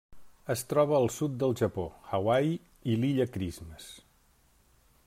[0.53, 1.85] Es troba al sud del Japó,
[2.19, 2.57] Hawaii
[2.95, 3.93] i l'Illa Christmas.